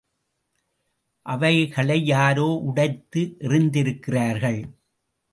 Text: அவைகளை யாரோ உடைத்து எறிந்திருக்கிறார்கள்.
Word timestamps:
அவைகளை 1.25 1.97
யாரோ 2.05 2.47
உடைத்து 2.63 3.21
எறிந்திருக்கிறார்கள். 3.39 4.59